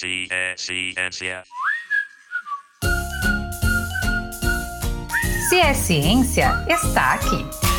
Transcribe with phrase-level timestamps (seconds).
[0.00, 1.44] Ciência.
[5.50, 7.69] Se é ciência, está aqui.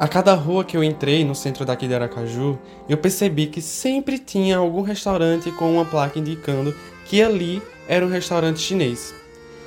[0.00, 2.56] A cada rua que eu entrei no centro daqui de Aracaju,
[2.88, 6.72] eu percebi que sempre tinha algum restaurante com uma placa indicando
[7.04, 9.12] que ali era um restaurante chinês.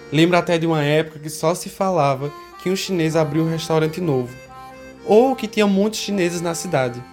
[0.09, 2.31] Lembro até de uma época que só se falava
[2.63, 4.33] que um chinês abriu um restaurante novo,
[5.05, 7.03] ou que tinha muitos chineses na cidade.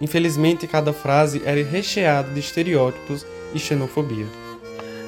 [0.00, 4.26] Infelizmente, cada frase era recheada de estereótipos e xenofobia.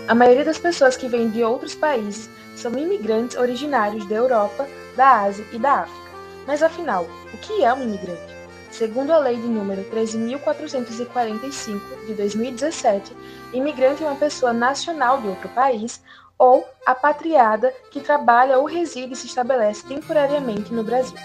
[0.07, 5.23] A maioria das pessoas que vêm de outros países são imigrantes originários da Europa, da
[5.23, 6.04] Ásia e da África.
[6.47, 8.35] Mas afinal, o que é um imigrante?
[8.71, 13.13] Segundo a lei de número 13.445 de 2017,
[13.53, 16.01] imigrante é uma pessoa nacional de outro país
[16.37, 21.17] ou apatriada que trabalha ou reside e se estabelece temporariamente no Brasil.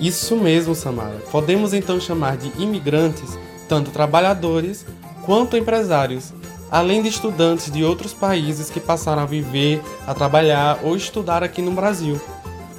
[0.00, 1.18] Isso mesmo, Samara.
[1.30, 4.86] Podemos então chamar de imigrantes tanto trabalhadores
[5.24, 6.32] quanto empresários,
[6.70, 11.60] além de estudantes de outros países que passaram a viver, a trabalhar ou estudar aqui
[11.60, 12.18] no Brasil.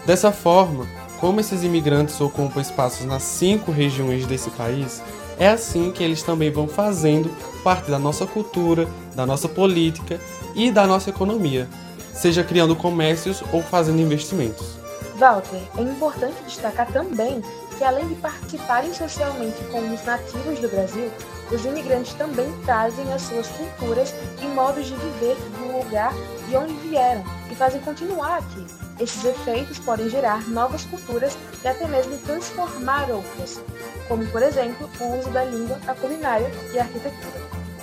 [0.05, 0.87] Dessa forma,
[1.21, 5.03] como esses imigrantes ocupam espaços nas cinco regiões desse país,
[5.39, 7.29] é assim que eles também vão fazendo
[7.63, 10.19] parte da nossa cultura, da nossa política
[10.55, 11.69] e da nossa economia,
[12.11, 14.81] seja criando comércios ou fazendo investimentos.
[15.15, 17.43] Walter, é importante destacar também
[17.77, 21.11] que, além de participarem socialmente como os nativos do Brasil,
[21.51, 26.13] os imigrantes também trazem as suas culturas e modos de viver do lugar
[26.49, 28.65] de onde vieram e fazem continuar aqui.
[29.01, 33.59] Esses efeitos podem gerar novas culturas e até mesmo transformar outras,
[34.07, 37.41] como por exemplo o uso da língua, a culinária e a arquitetura.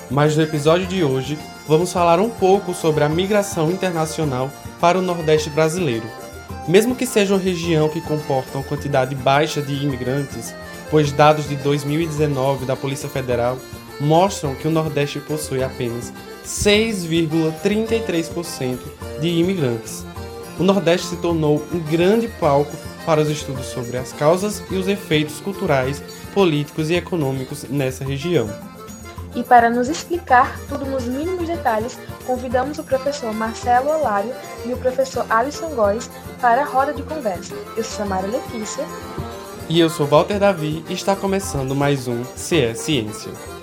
[0.08, 4.48] Mas no episódio de hoje, vamos falar um pouco sobre a migração internacional
[4.80, 6.06] para o Nordeste brasileiro.
[6.68, 10.54] Mesmo que seja uma região que comporta uma quantidade baixa de imigrantes,
[10.88, 13.58] pois dados de 2019 da Polícia Federal
[13.98, 16.12] mostram que o Nordeste possui apenas
[16.46, 18.78] 6,33%
[19.20, 20.06] de imigrantes
[20.58, 22.72] o Nordeste se tornou um grande palco
[23.06, 26.02] para os estudos sobre as causas e os efeitos culturais,
[26.34, 28.50] políticos e econômicos nessa região.
[29.34, 34.32] E para nos explicar tudo nos mínimos detalhes, convidamos o professor Marcelo Olário
[34.66, 36.10] e o professor Alisson Góes
[36.40, 37.54] para a roda de conversa.
[37.76, 38.84] Eu sou Samara Letícia.
[39.68, 43.57] E eu sou Walter Davi e está começando mais um CE Ciência.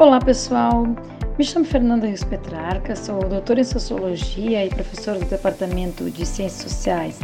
[0.00, 0.86] Olá pessoal,
[1.36, 6.70] me chamo Fernanda Rios Petrarca, sou doutora em Sociologia e professora do Departamento de Ciências
[6.70, 7.18] Sociais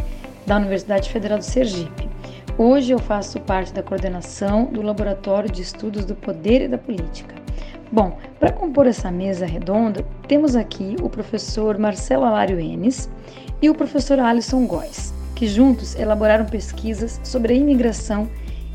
[0.45, 2.09] da Universidade Federal do Sergipe.
[2.57, 7.33] Hoje eu faço parte da coordenação do Laboratório de Estudos do Poder e da Política.
[7.89, 13.09] Bom, para compor essa mesa redonda, temos aqui o professor Marcelo Alário Enes
[13.61, 18.29] e o professor Alisson Góes, que juntos elaboraram pesquisas sobre a imigração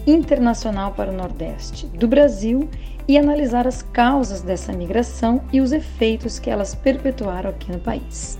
[0.07, 2.69] internacional para o Nordeste do Brasil
[3.07, 8.39] e analisar as causas dessa migração e os efeitos que elas perpetuaram aqui no país.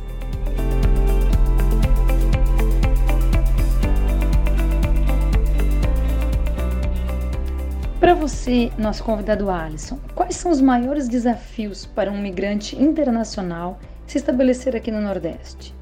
[7.99, 14.19] Para você, nosso convidado Alisson, quais são os maiores desafios para um migrante internacional se
[14.19, 15.75] estabelecer aqui no Nordeste?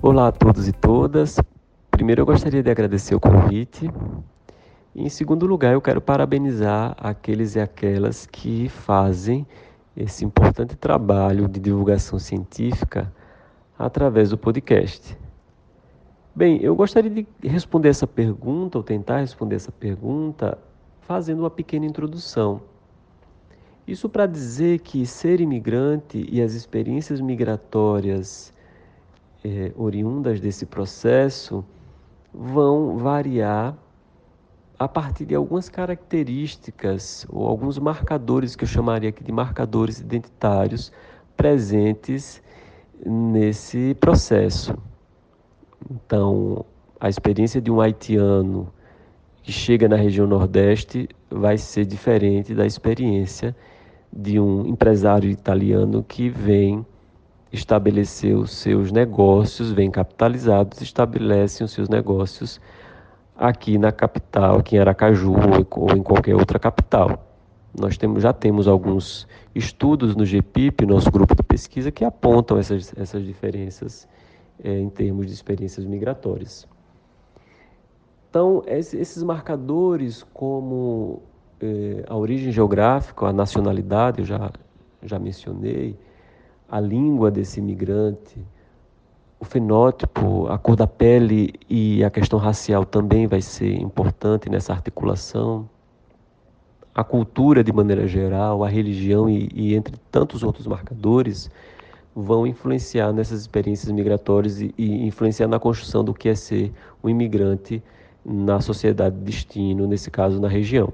[0.00, 1.38] Olá a todos e todas.
[1.90, 3.90] Primeiro eu gostaria de agradecer o convite
[4.94, 9.46] em segundo lugar, eu quero parabenizar aqueles e aquelas que fazem
[9.96, 13.10] esse importante trabalho de divulgação científica
[13.78, 15.16] através do podcast.
[16.34, 20.58] Bem, eu gostaria de responder essa pergunta, ou tentar responder essa pergunta,
[21.00, 22.60] fazendo uma pequena introdução.
[23.86, 28.52] Isso para dizer que ser imigrante e as experiências migratórias
[29.42, 31.64] eh, oriundas desse processo
[32.32, 33.76] vão variar
[34.82, 40.90] a partir de algumas características ou alguns marcadores que eu chamaria aqui de marcadores identitários
[41.36, 42.42] presentes
[43.06, 44.76] nesse processo.
[45.88, 46.64] Então,
[46.98, 48.72] a experiência de um haitiano
[49.42, 53.54] que chega na região Nordeste vai ser diferente da experiência
[54.12, 56.84] de um empresário italiano que vem
[57.52, 62.60] estabelecer os seus negócios, vem capitalizados, estabelecem os seus negócios
[63.36, 65.34] aqui na capital, aqui em Aracaju
[65.70, 67.26] ou em qualquer outra capital.
[67.78, 72.92] Nós temos, já temos alguns estudos no GPIP, nosso grupo de pesquisa, que apontam essas,
[72.96, 74.06] essas diferenças
[74.62, 76.68] é, em termos de experiências migratórias.
[78.28, 81.22] Então, esses marcadores, como
[81.60, 84.50] é, a origem geográfica, a nacionalidade, eu já,
[85.02, 85.98] já mencionei,
[86.68, 88.42] a língua desse imigrante,
[89.42, 94.72] o fenótipo, a cor da pele e a questão racial também vai ser importante nessa
[94.72, 95.68] articulação.
[96.94, 101.50] A cultura, de maneira geral, a religião e, e entre tantos outros marcadores
[102.14, 106.72] vão influenciar nessas experiências migratórias e, e influenciar na construção do que é ser
[107.02, 107.82] um imigrante
[108.24, 110.92] na sociedade de destino, nesse caso na região.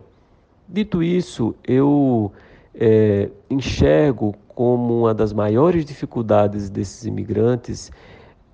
[0.66, 2.32] Dito isso, eu
[2.74, 7.92] é, enxergo como uma das maiores dificuldades desses imigrantes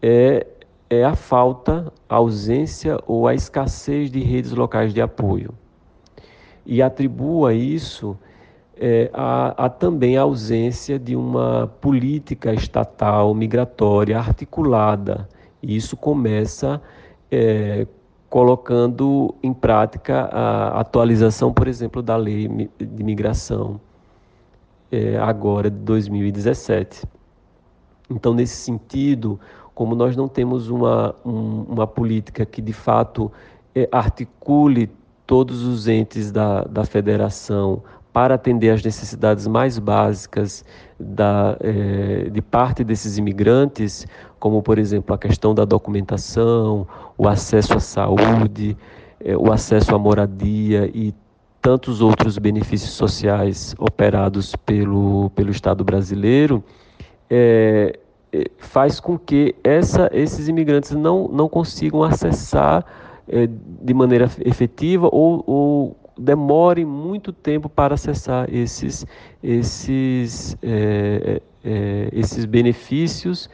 [0.06, 0.46] é,
[0.90, 5.54] é a falta, a ausência ou a escassez de redes locais de apoio.
[6.66, 8.14] E atribua isso
[8.76, 15.26] é, a, a, também a ausência de uma política estatal migratória articulada.
[15.62, 16.82] E isso começa
[17.30, 17.86] é,
[18.28, 23.80] colocando em prática a atualização, por exemplo, da lei de migração,
[24.92, 27.06] é, agora de 2017.
[28.10, 29.40] Então, nesse sentido,
[29.74, 33.30] como nós não temos uma, um, uma política que de fato
[33.74, 34.90] é, articule
[35.26, 37.82] todos os entes da, da federação
[38.12, 40.64] para atender às necessidades mais básicas
[41.00, 44.06] da, é, de parte desses imigrantes,
[44.38, 46.86] como, por exemplo, a questão da documentação,
[47.18, 48.76] o acesso à saúde,
[49.18, 51.12] é, o acesso à moradia e
[51.60, 56.62] tantos outros benefícios sociais operados pelo, pelo Estado brasileiro,
[58.58, 62.84] faz com que essa, esses imigrantes não, não consigam acessar
[63.28, 69.06] é, de maneira efetiva ou, ou demore muito tempo para acessar esses,
[69.42, 73.48] esses, é, é, é, esses benefícios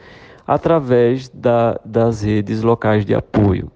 [0.45, 3.71] através da, das redes locais de apoio.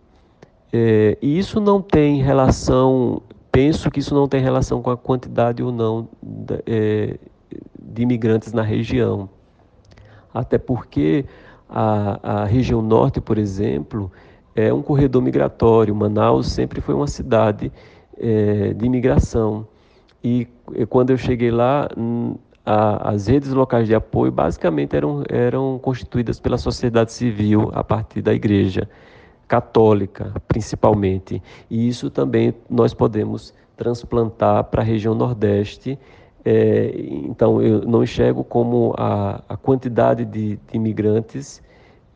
[0.74, 3.22] É, e isso não tem relação,
[3.52, 7.18] penso que isso não tem relação com a quantidade ou não de, é,
[7.80, 9.30] de imigrantes na região.
[10.36, 11.24] Até porque
[11.70, 14.12] a, a região norte, por exemplo,
[14.54, 15.96] é um corredor migratório.
[15.96, 17.72] Manaus sempre foi uma cidade
[18.18, 19.66] é, de imigração.
[20.22, 20.46] E,
[20.90, 21.88] quando eu cheguei lá,
[22.66, 28.22] a, as redes locais de apoio basicamente eram, eram constituídas pela sociedade civil a partir
[28.22, 28.90] da igreja
[29.48, 31.42] católica, principalmente.
[31.70, 35.98] E isso também nós podemos transplantar para a região Nordeste
[36.48, 41.60] é, então, eu não enxergo como a, a quantidade de, de imigrantes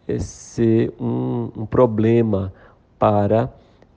[0.07, 2.53] é, ser um, um, problema
[2.99, 3.51] para,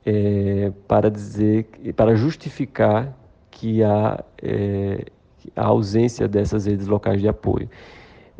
[0.07, 3.15] é, para dizer, para justificar
[3.51, 5.05] que há é,
[5.55, 7.69] a ausência dessas redes locais de apoio.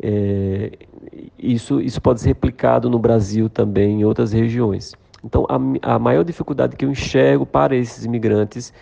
[0.01, 0.71] É,
[1.37, 4.95] isso, isso pode ser replicado no Brasil também, em outras regiões.
[5.23, 8.73] Então, a, a maior dificuldade que eu enxergo para esses imigrantes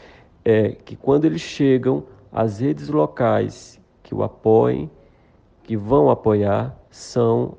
[0.45, 4.89] é que quando eles chegam as redes locais que o apoiem,
[5.63, 7.57] que vão apoiar, são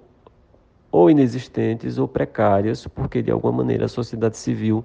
[0.90, 4.84] ou inexistentes ou precárias, porque de alguma maneira a sociedade civil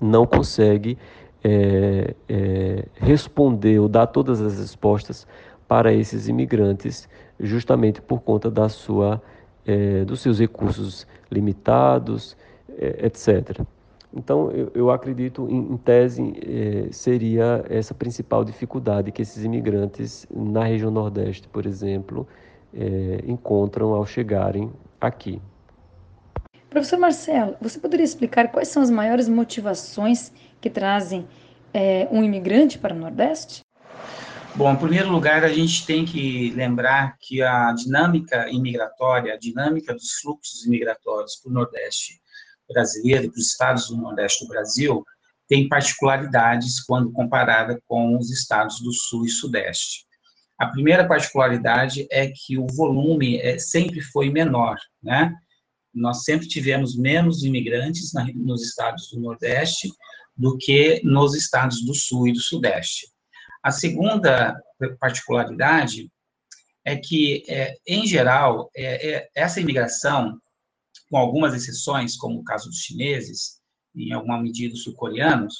[0.00, 0.96] não consegue
[1.44, 5.26] é, é, responder ou dar todas as respostas
[5.66, 9.22] para esses imigrantes, justamente por conta da sua,
[9.66, 12.36] é, dos seus recursos limitados,
[12.78, 13.60] etc.
[14.14, 20.26] Então, eu, eu acredito, em, em tese, eh, seria essa principal dificuldade que esses imigrantes
[20.30, 22.26] na região Nordeste, por exemplo,
[22.72, 25.40] eh, encontram ao chegarem aqui.
[26.70, 31.26] Professor Marcelo, você poderia explicar quais são as maiores motivações que trazem
[31.74, 33.62] eh, um imigrante para o Nordeste?
[34.54, 39.92] Bom, em primeiro lugar, a gente tem que lembrar que a dinâmica imigratória, a dinâmica
[39.94, 42.20] dos fluxos imigratórios para o Nordeste
[42.68, 45.04] brasileira para os estados do Nordeste do Brasil
[45.48, 50.06] tem particularidades quando comparada com os estados do Sul e Sudeste.
[50.58, 55.32] A primeira particularidade é que o volume é, sempre foi menor, né?
[55.94, 59.90] Nós sempre tivemos menos imigrantes na, nos estados do Nordeste
[60.36, 63.08] do que nos estados do Sul e do Sudeste.
[63.62, 64.60] A segunda
[65.00, 66.10] particularidade
[66.84, 70.38] é que, é, em geral, é, é essa imigração
[71.10, 73.58] com algumas exceções, como o caso dos chineses,
[73.94, 75.54] em alguma medida os sul-coreanos,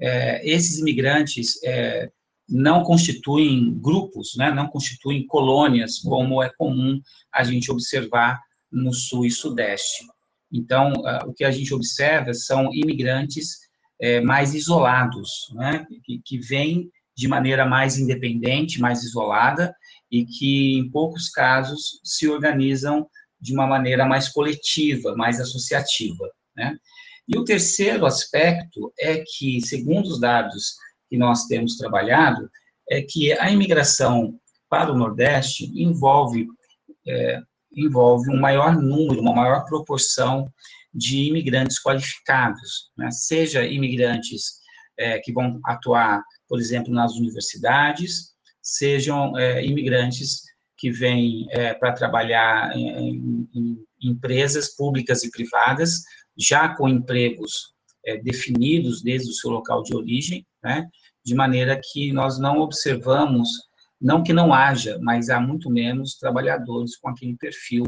[0.00, 2.10] é, esses imigrantes é,
[2.48, 7.00] não constituem grupos, né, não constituem colônias, como é comum
[7.32, 10.04] a gente observar no sul e sudeste.
[10.52, 10.92] Então,
[11.26, 13.58] o que a gente observa são imigrantes
[14.00, 19.74] é, mais isolados, né, que, que vêm de maneira mais independente, mais isolada,
[20.10, 23.08] e que, em poucos casos, se organizam
[23.46, 26.28] de uma maneira mais coletiva, mais associativa.
[26.56, 26.76] Né?
[27.28, 30.74] E o terceiro aspecto é que, segundo os dados
[31.08, 32.50] que nós temos trabalhado,
[32.90, 34.36] é que a imigração
[34.68, 36.48] para o Nordeste envolve,
[37.06, 37.40] é,
[37.72, 40.52] envolve um maior número, uma maior proporção
[40.92, 43.12] de imigrantes qualificados, né?
[43.12, 44.56] seja imigrantes
[44.98, 50.42] é, que vão atuar, por exemplo, nas universidades, sejam é, imigrantes
[50.76, 56.02] que vêm é, para trabalhar em, em, empresas públicas e privadas,
[56.36, 60.86] já com empregos é, definidos desde o seu local de origem, né?
[61.24, 63.48] de maneira que nós não observamos,
[64.00, 67.84] não que não haja, mas há muito menos trabalhadores com aquele perfil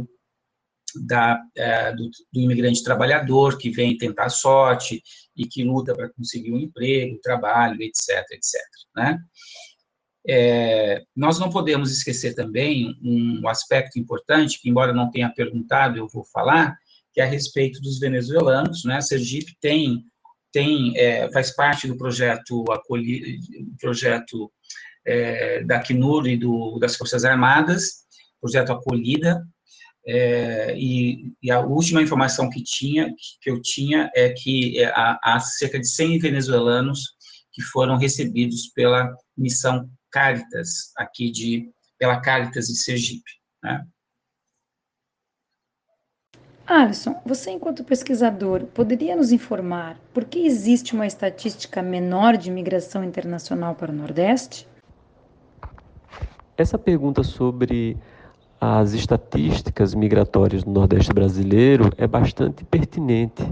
[1.07, 5.03] da, é, do, do, imigrante trabalhador que vem tentar sorte
[5.37, 8.61] e que luta para conseguir um emprego, trabalho, etc, etc.
[8.97, 9.19] Né?
[10.29, 16.07] É, nós não podemos esquecer também um aspecto importante, que embora não tenha perguntado, eu
[16.07, 16.77] vou falar,
[17.13, 18.85] que é a respeito dos venezuelanos.
[18.85, 18.97] Né?
[18.97, 20.05] A Sergipe tem
[20.53, 23.39] tem, é, faz parte do projeto, acolhi,
[23.81, 24.51] projeto
[25.07, 28.05] é, da Acnur e do, das Forças Armadas,
[28.41, 29.47] projeto Acolhida,
[30.07, 35.19] é, e, e, a última informação que tinha, que eu tinha, é que é, há,
[35.23, 37.15] há, cerca de 100 venezuelanos
[37.53, 43.31] que foram recebidos pela missão Caritas, aqui de, pela Caritas de Sergipe,
[43.63, 43.85] né?
[46.67, 53.03] Alisson, você, enquanto pesquisador, poderia nos informar por que existe uma estatística menor de imigração
[53.03, 54.69] internacional para o Nordeste?
[56.59, 57.97] Essa pergunta sobre
[58.61, 63.51] as estatísticas migratórias do Nordeste brasileiro é bastante pertinente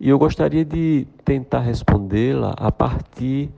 [0.00, 3.50] e eu gostaria de tentar respondê-la a partir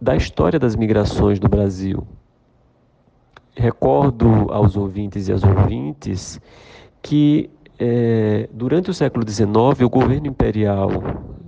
[0.00, 2.06] da história das migrações do Brasil.
[3.54, 6.40] Recordo aos ouvintes e às ouvintes
[7.02, 10.90] que é, durante o século XIX, o governo imperial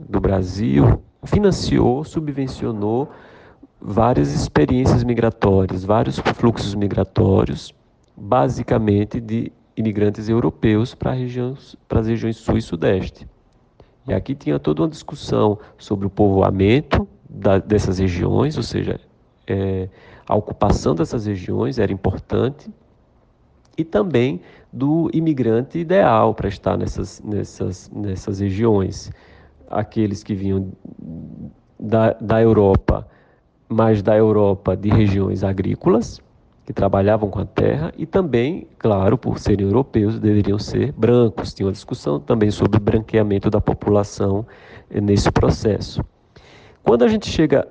[0.08, 3.10] do Brasil financiou, subvencionou
[3.80, 7.74] várias experiências migratórias, vários fluxos migratórios,
[8.16, 13.26] basicamente de imigrantes europeus para, regiões, para as regiões sul e sudeste.
[14.06, 19.00] E aqui tinha toda uma discussão sobre o povoamento da, dessas regiões, ou seja,
[19.46, 19.88] é,
[20.28, 22.70] a ocupação dessas regiões era importante,
[23.76, 24.40] e também
[24.72, 29.10] do imigrante ideal para estar nessas, nessas, nessas regiões.
[29.70, 30.72] Aqueles que vinham
[31.80, 33.08] da, da Europa,
[33.68, 36.20] mas da Europa de regiões agrícolas,
[36.66, 41.54] que trabalhavam com a terra, e também, claro, por serem europeus, deveriam ser brancos.
[41.54, 44.46] Tinha uma discussão também sobre o branqueamento da população
[44.90, 46.04] eh, nesse processo.
[46.84, 47.66] Quando a gente chega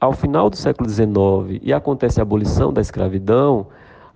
[0.00, 3.66] ao final do século XIX e acontece a abolição da escravidão,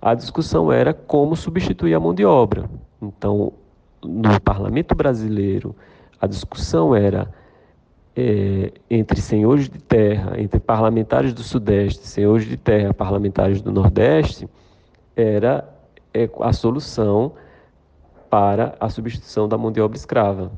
[0.01, 2.69] a discussão era como substituir a mão de obra.
[3.01, 3.53] Então,
[4.03, 5.75] no parlamento brasileiro,
[6.19, 7.31] a discussão era
[8.15, 14.49] é, entre senhores de terra, entre parlamentares do Sudeste, senhores de terra, parlamentares do Nordeste,
[15.15, 15.67] era
[16.13, 17.33] é, a solução
[18.29, 20.51] para a substituição da mão de obra escrava.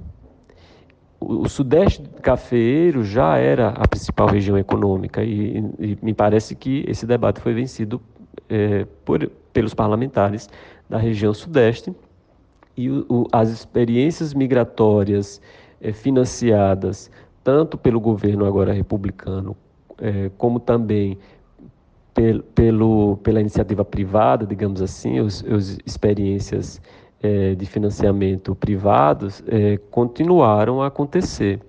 [1.25, 7.05] O, Sudeste cafeeiro já era a principal região econômica e, e me parece que esse
[7.05, 8.01] debate foi vencido
[8.49, 10.49] é, por, pelos parlamentares
[10.89, 11.93] da região sudeste.
[12.75, 15.41] E o, o, as experiências migratórias
[15.79, 17.09] é, financiadas
[17.43, 19.55] tanto pelo governo agora republicano
[19.99, 21.17] é, como também
[22.13, 26.81] pel, pelo, pela iniciativa privada, digamos assim, os, os experiências
[27.23, 31.61] é, de financiamento privados é, continuaram a acontecer,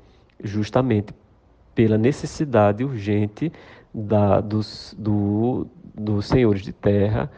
[0.43, 1.15] justamente
[1.75, 3.53] pela necessidade urgente
[3.95, 7.31] da, dos, do, dos senhores de terra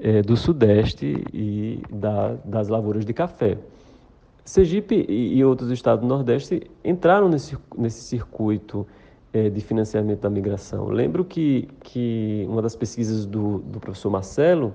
[0.00, 3.58] é, do Sudeste e da, das lavouras de café.
[4.44, 8.86] Sergipe e, outros estados do Nordeste entraram nesse, nesse circuito
[9.32, 10.88] é, de financiamento da migração.
[10.88, 14.74] Lembro que, que uma das pesquisas do, do professor Marcelo,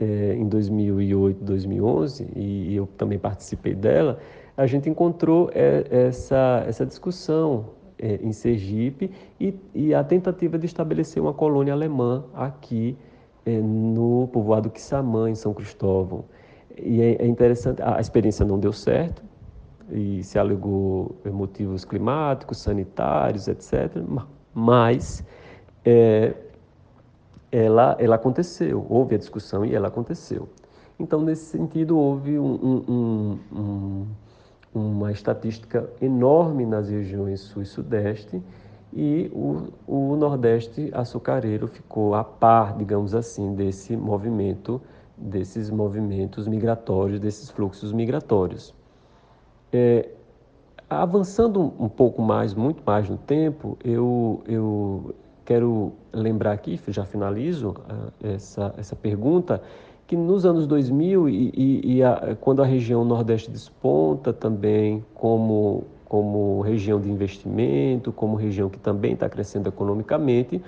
[0.00, 4.18] é, em 2008, 2011, e, eu também participei dela,
[4.56, 7.66] a gente encontrou essa, essa discussão
[7.98, 12.96] é, em Sergipe e, e, a tentativa de estabelecer uma colônia alemã aqui
[13.44, 16.24] é, no povoado Quissamã, em São Cristóvão.
[16.76, 19.22] E é, é, interessante, a experiência não deu certo
[19.90, 23.90] e se alegou motivos climáticos, sanitários, etc.
[24.54, 25.24] Mas
[25.84, 26.34] é,
[27.50, 30.48] ela, ela aconteceu, houve a discussão e ela aconteceu.
[30.98, 32.54] Então, nesse sentido, houve um,
[32.88, 34.06] um, um,
[34.74, 38.42] uma estatística enorme nas regiões sul e sudeste
[38.92, 44.80] e o, o Nordeste açucareiro ficou a par, digamos assim, desse movimento,
[45.16, 48.74] desses movimentos migratórios, desses fluxos migratórios.
[49.72, 50.08] É,
[50.88, 55.14] avançando um pouco mais, muito mais no tempo, eu, eu
[55.48, 59.62] quero lembrar aqui, já finalizo uh, essa, essa pergunta,
[60.06, 65.84] que nos anos 2000 e, e, e a, quando a região Nordeste desponta também como,
[66.04, 70.62] como região de investimento, como região que também está crescendo economicamente,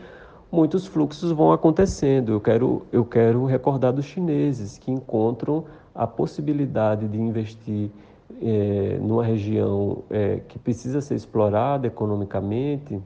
[0.50, 2.32] muitos fluxos vão acontecendo.
[2.32, 5.62] Eu quero, eu quero recordar dos chineses que encontram
[5.94, 7.90] a possibilidade de investir
[8.40, 12.98] é, numa região é, que precisa ser explorada economicamente,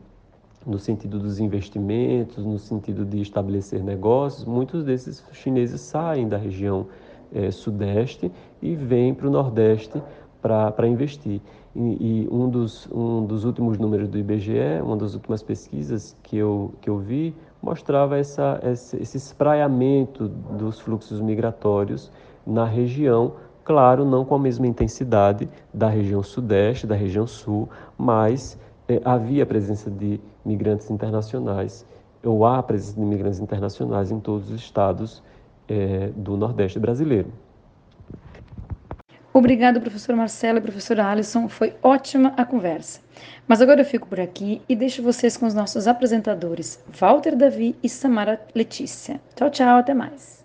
[0.67, 6.87] no sentido dos investimentos, no sentido de estabelecer negócios, muitos desses chineses saem da região
[7.33, 8.31] é, sudeste
[8.63, 10.03] e vêm para o nordeste
[10.41, 11.41] para investir.
[11.75, 16.37] E, e, um, dos, um dos últimos números do IBGE, uma das últimas pesquisas que
[16.37, 22.13] eu, que eu vi, mostrava essa, esse, esse espraiamento dos fluxos migratórios
[22.47, 23.33] na região,
[23.65, 29.47] claro, não com a mesma intensidade da região sudeste, da região sul, mas é, havia
[29.47, 31.87] presença de migrantes internacionais,
[32.23, 35.23] ou há presença de migrantes internacionais em todos os estados
[35.69, 37.31] é, do Nordeste brasileiro.
[39.33, 41.49] Obrigado, professor Marcelo e professora Alisson.
[41.49, 43.01] Foi ótima a conversa.
[43.49, 47.75] Mas agora eu fico por aqui e deixo vocês com os nossos apresentadores, Walter Davi
[47.83, 49.21] e Samara Letícia.
[49.35, 50.44] Tchau, tchau, até mais.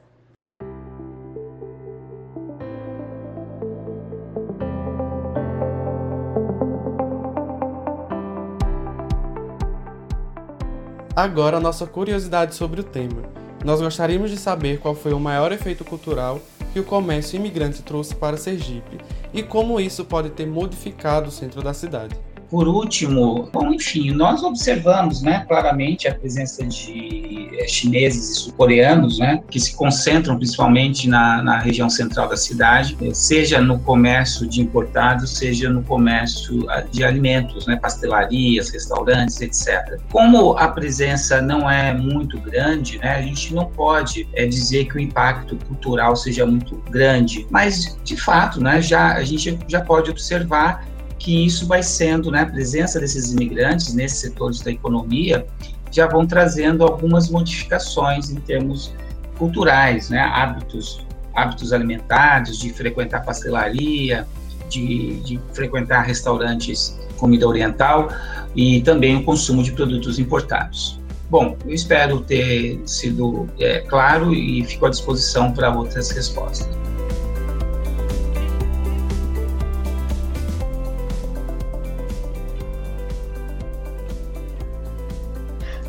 [11.22, 13.22] Agora, a nossa curiosidade sobre o tema.
[13.66, 16.40] Nós gostaríamos de saber qual foi o maior efeito cultural
[16.72, 18.98] que o comércio imigrante trouxe para Sergipe
[19.34, 22.16] e como isso pode ter modificado o centro da cidade.
[22.50, 27.29] Por último, bom, enfim, nós observamos né, claramente a presença de
[27.68, 33.14] chineses e sul-coreanos, né, que se concentram principalmente na, na, região central da cidade, eh,
[33.14, 40.00] seja no comércio de importados, seja no comércio ah, de alimentos, né, pastelarias, restaurantes, etc.
[40.12, 44.98] Como a presença não é muito grande, né, a gente não pode é, dizer que
[44.98, 50.10] o impacto cultural seja muito grande, mas de fato, né, já a gente já pode
[50.10, 50.88] observar
[51.20, 55.46] que isso vai sendo, né, a presença desses imigrantes nesses setores da economia
[55.92, 58.94] já vão trazendo algumas modificações em termos
[59.38, 64.28] culturais, né, hábitos, hábitos alimentares, de frequentar pastelaria,
[64.70, 68.10] de, de frequentar restaurantes comida oriental
[68.56, 71.00] e também o consumo de produtos importados.
[71.30, 76.68] Bom, eu espero ter sido é, claro e fico à disposição para outras respostas.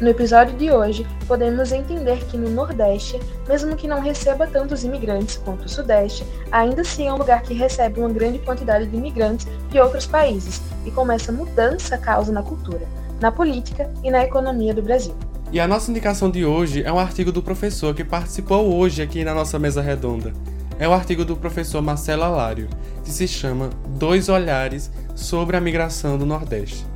[0.00, 5.36] No episódio de hoje, podemos entender que no Nordeste, mesmo que não receba tantos imigrantes
[5.36, 9.46] quanto o Sudeste, ainda assim é um lugar que recebe uma grande quantidade de imigrantes
[9.68, 12.88] de outros países e como essa mudança causa na cultura,
[13.20, 15.14] na política e na economia do Brasil.
[15.52, 19.22] E a nossa indicação de hoje é um artigo do professor que participou hoje aqui
[19.22, 20.32] na nossa mesa redonda.
[20.78, 22.70] É o artigo do professor Marcelo Alário,
[23.04, 26.89] que se chama Dois Olhares sobre a Migração do Nordeste.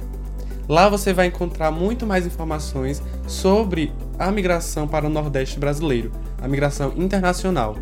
[0.68, 6.48] Lá você vai encontrar muito mais informações sobre a migração para o Nordeste brasileiro, a
[6.48, 7.76] migração internacional.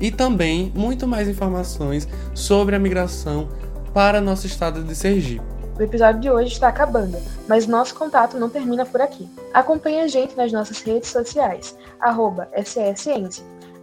[0.00, 3.48] E também muito mais informações sobre a migração
[3.94, 5.56] para nosso estado de Sergipe.
[5.78, 9.28] O episódio de hoje está acabando, mas nosso contato não termina por aqui.
[9.52, 12.48] Acompanhe a gente nas nossas redes sociais, arroba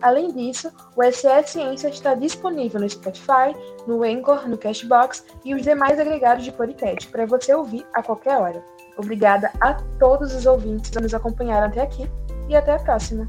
[0.04, 3.56] Além disso, o SS Ciência está disponível no Spotify,
[3.88, 8.38] no Anchor, no Cashbox e os demais agregados de podcast para você ouvir a qualquer
[8.38, 8.62] hora.
[8.98, 12.04] Obrigada a todos os ouvintes que nos acompanharam até aqui
[12.50, 13.26] e até a próxima.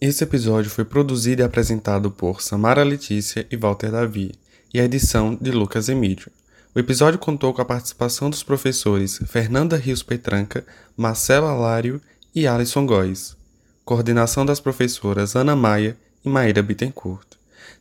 [0.00, 4.32] Esse episódio foi produzido e apresentado por Samara Letícia e Walter Davi,
[4.74, 6.39] e a edição de Lucas Emílio.
[6.72, 10.64] O episódio contou com a participação dos professores Fernanda Rios Petranca,
[10.96, 12.00] Marcelo Alário
[12.32, 13.36] e Alisson Góes.
[13.84, 17.26] Coordenação das professoras Ana Maia e Maíra Bittencourt.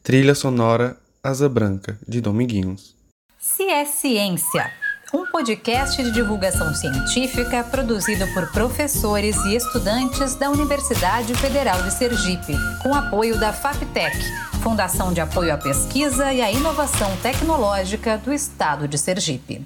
[0.02, 2.96] Trilha sonora Asa Branca, de Dominguinhos.
[3.38, 4.72] Se é Ciência,
[5.14, 12.54] um podcast de divulgação científica produzido por professores e estudantes da Universidade Federal de Sergipe,
[12.82, 18.90] com apoio da FAPTEC Fundação de Apoio à Pesquisa e à Inovação Tecnológica do Estado
[18.90, 19.66] de Sergipe.